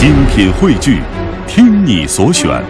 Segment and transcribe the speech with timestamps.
[0.00, 1.02] 精品汇聚，
[1.46, 2.64] 听你所选，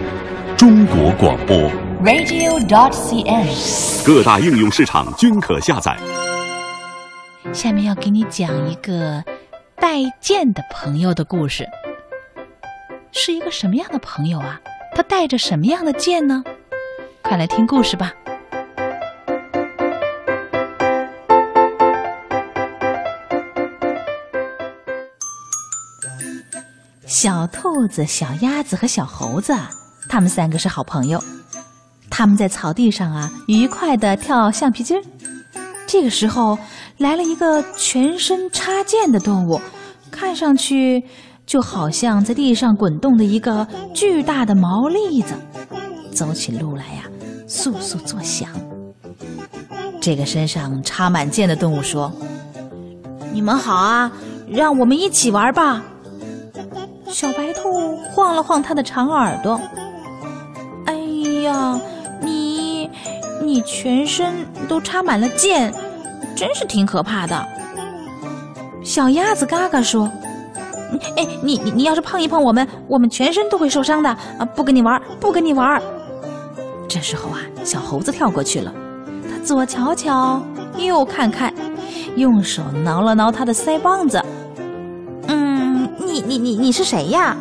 [0.57, 1.55] 中国广播。
[2.03, 4.05] radio.dot.cn，。
[4.05, 5.97] 各大应用市场均可下载。
[7.53, 9.23] 下面要给你讲一个
[9.77, 11.65] 带剑的朋友的故事，
[13.13, 14.59] 是一个什么样的朋友啊？
[14.93, 16.43] 他带着什么样的剑呢？
[17.21, 18.11] 快来听故事吧。
[27.11, 29.53] 小兔子、小鸭子和小猴子，
[30.07, 31.21] 他们三个是好朋友。
[32.09, 34.97] 他们在草地上啊，愉快地跳橡皮筋。
[35.85, 36.57] 这个时候，
[36.99, 39.59] 来了一个全身插剑的动物，
[40.09, 41.03] 看上去
[41.45, 45.33] 就好像在地上滚动的一个巨大的毛栗子，
[46.13, 47.03] 走起路来呀、
[47.45, 48.47] 簌簌作响。
[49.99, 52.09] 这个身上插满剑的动物说
[53.33, 54.09] ：“你们好啊，
[54.47, 55.83] 让我们一起玩吧。”
[57.11, 59.59] 小白兔晃了晃它的长耳朵
[60.87, 60.93] ，“哎
[61.43, 61.79] 呀，
[62.21, 62.89] 你
[63.41, 65.71] 你全身都插满了箭，
[66.35, 67.47] 真是挺可怕的。”
[68.81, 70.09] 小鸭子嘎嘎说
[71.17, 74.45] ：“哎，你你你要是碰一碰我们，我们全身都会受伤的啊！
[74.55, 75.81] 不跟你玩，不跟你玩。”
[76.87, 78.73] 这时候啊，小猴子跳过去了，
[79.29, 80.41] 他左瞧瞧，
[80.77, 81.53] 右看看，
[82.15, 84.23] 用手挠了挠他的腮帮子。
[86.31, 87.35] 你你你是谁呀？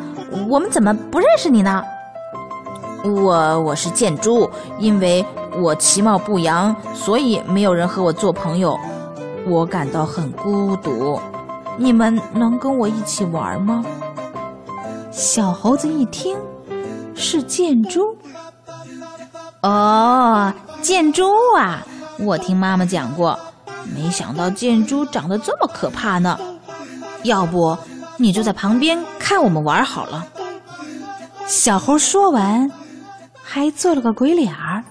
[0.49, 1.81] 我们怎么不认识你呢？
[3.05, 5.25] 我我是箭猪，因为
[5.57, 8.77] 我其貌不扬，所以没有人和我做朋友，
[9.47, 11.21] 我感到很孤独。
[11.77, 13.85] 你们能跟我一起玩吗？
[15.13, 16.37] 小猴子一听，
[17.15, 18.17] 是箭猪。
[19.63, 21.87] 哦，箭猪啊！
[22.19, 23.39] 我听妈妈讲过，
[23.95, 26.37] 没想到箭猪长得这么可怕呢。
[27.23, 27.77] 要不
[28.21, 30.27] 你就在旁边看我们玩好了。
[31.47, 32.71] 小猴说完，
[33.43, 34.85] 还做了个鬼脸儿。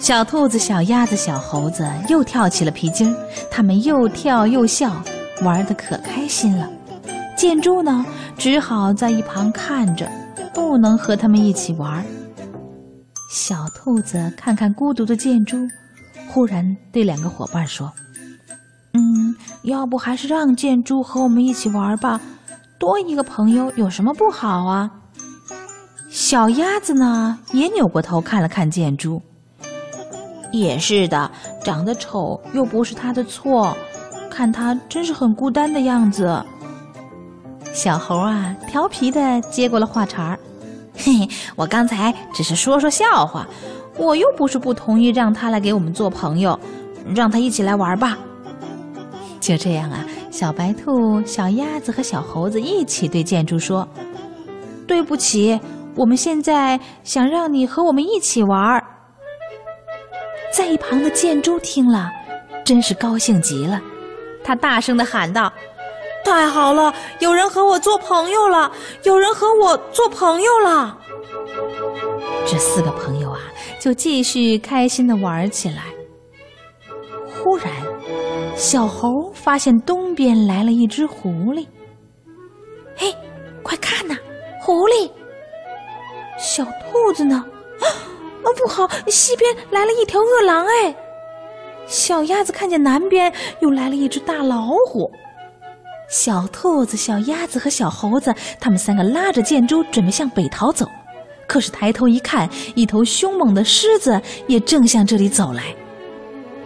[0.00, 3.16] 小兔子、小鸭子、小猴子又跳起了皮筋儿，
[3.50, 5.02] 他们又跳又笑，
[5.42, 6.68] 玩的可开心了。
[7.36, 8.04] 箭猪呢，
[8.36, 10.10] 只好在一旁看着，
[10.52, 12.04] 不能和他们一起玩。
[13.30, 15.56] 小兔子看看孤独的箭猪，
[16.28, 17.92] 忽然对两个伙伴说：“，
[19.68, 22.20] 要不还是让建猪和我们一起玩吧，
[22.78, 24.90] 多一个朋友有什么不好啊？”
[26.10, 29.20] 小鸭子呢，也扭过头看了看建猪。
[30.50, 31.30] 也是的，
[31.62, 33.76] 长得丑又不是他的错，
[34.30, 36.42] 看他真是很孤单的样子。
[37.74, 40.38] 小猴啊，调皮的接过了话茬儿
[40.96, 43.46] ：“嘿嘿，我刚才只是说说笑话，
[43.98, 46.58] 我又不是不同意让他来给我们做朋友，
[47.14, 48.16] 让他一起来玩吧。”
[49.48, 53.88] 就这样啊，小白兔、小鸭子和小猴子一起对箭猪说
[54.86, 55.58] ：“对不起，
[55.96, 58.84] 我们现在想让你和我们一起玩儿。”
[60.52, 62.10] 在一旁的箭猪听了，
[62.62, 63.80] 真是高兴极了，
[64.44, 65.50] 他大声的喊道
[66.22, 68.70] ：“太好了，有人和我做朋友了！
[69.04, 70.98] 有人和我做朋友了！”
[72.46, 73.40] 这四个朋友啊，
[73.80, 75.84] 就继续开心的玩起来。
[77.24, 77.72] 忽然，
[78.58, 81.64] 小猴发现东边来了一只狐狸。
[82.96, 83.14] 嘿，
[83.62, 84.16] 快看呐，
[84.60, 85.08] 狐狸！
[86.36, 87.36] 小兔子呢？
[87.80, 87.86] 啊，
[88.60, 88.88] 不好！
[89.06, 90.92] 西边来了一条饿狼，哎！
[91.86, 95.08] 小鸭子看见南边又来了一只大老虎。
[96.10, 100.84] 小兔子、小鸭子和小猴子，他们三个拉着箭猪准备向北逃走，
[101.46, 105.62] 可是抬头一看，一头凶猛的狮子也正向这里走来。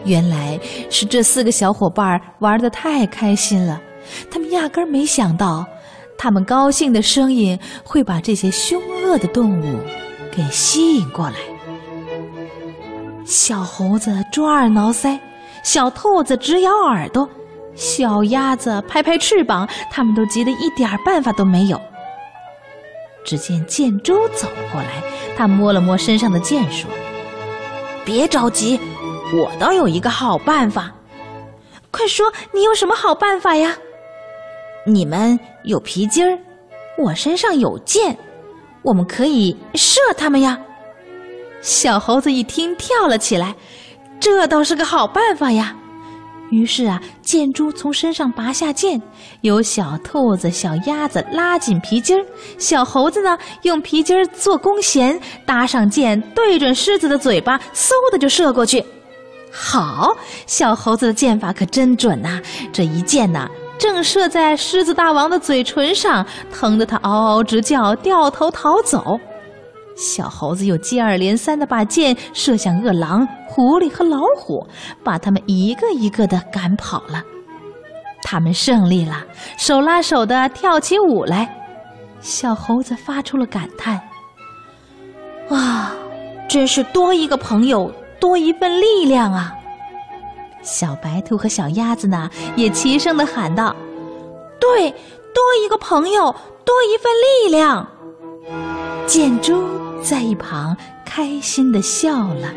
[0.04, 0.58] 原来
[0.90, 3.80] 是这四个小伙伴玩的太开心了，
[4.30, 5.64] 他们压根儿没想到，
[6.18, 9.78] 他们高兴的声音会把这些凶恶的动物
[10.30, 11.36] 给吸引过来。
[13.24, 15.18] 小猴子抓耳挠腮，
[15.62, 17.28] 小兔子直咬耳朵，
[17.74, 21.80] 小鸭子拍拍翅膀，他们都急得一点办法都没有。
[23.24, 25.00] 只见箭猪走过来，
[25.36, 26.90] 他摸了摸身上的箭，说
[28.04, 28.80] ：“别着急，
[29.32, 30.92] 我倒有一个好办法。
[31.90, 33.76] 快说，你有什么好办法呀？
[34.86, 36.38] 你们有皮筋儿，
[36.98, 38.16] 我身上有箭，
[38.82, 40.58] 我们可以射他们呀。”
[41.62, 43.54] 小猴子一听，跳了起来，
[44.18, 45.76] 这倒是个好办法呀。
[46.50, 49.00] 于是啊，箭猪从身上拔下箭，
[49.40, 52.26] 由小兔子、小鸭子拉紧皮筋儿，
[52.58, 58.84] 小猴子呢用皮筋儿做弓弦，搭上箭，对准狮子的嘴巴，嗖的就射过去。
[59.52, 60.16] 好，
[60.46, 62.40] 小猴子的箭法可真准呐、
[62.72, 63.46] 这一箭呐、
[63.78, 69.20] 正射在狮子大王的嘴唇上，疼得他嗷嗷直叫，掉头逃走。
[69.94, 74.66] 小猴子又接二连三地把箭射向饿狼、狐狸和老虎，
[75.04, 77.22] 把他们一个一个的赶跑了。
[78.22, 79.22] 他们胜利了，
[79.58, 81.54] 手拉手的跳起舞来。
[82.20, 84.00] 小猴子发出了感叹
[85.50, 85.92] ：“啊，
[86.48, 89.52] 真是多一个朋友，多一份力量啊！”
[90.62, 93.74] 小白兔和小鸭子呢，也齐声的喊道
[94.60, 94.92] ：“对，
[95.34, 96.32] 多一个朋友，
[96.64, 97.84] 多一份力量。”
[99.08, 99.64] 箭猪
[100.00, 102.48] 在一旁开心的笑了。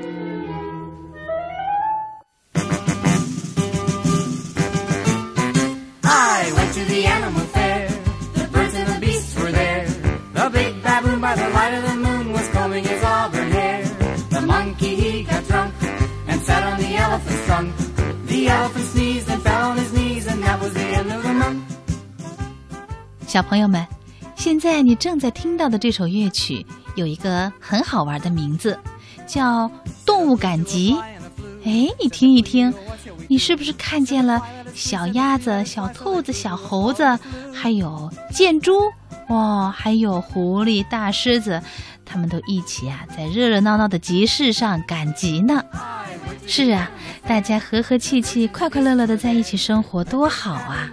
[23.28, 23.86] 小朋友们，
[24.38, 26.66] 现在你正在听到的这首乐曲
[26.96, 28.80] 有一个很好玩的名字，
[29.28, 29.68] 叫
[30.06, 30.94] 《动物赶集》。
[31.66, 32.74] 哎，你听一听，
[33.28, 34.42] 你是不是看见了
[34.74, 37.04] 小鸭子、小兔子、小猴子，
[37.54, 38.80] 还有箭猪？
[39.28, 41.62] 哦，还有狐狸、大狮子，
[42.16, 45.62] 他们都一起啊，在热热闹闹的集市上赶集呢。
[46.48, 46.90] 是啊，
[47.28, 50.90] 大家和和气气、快快乐乐的在一起生活，多好啊！